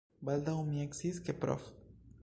Baldaŭ 0.29 0.55
mi 0.69 0.81
eksciis, 0.85 1.21
ke 1.29 1.37
Prof. 1.45 1.73